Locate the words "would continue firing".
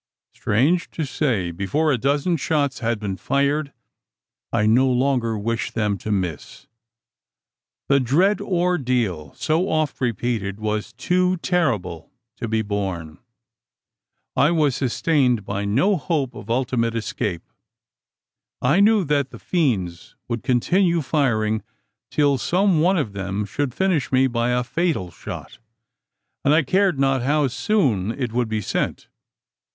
20.27-21.61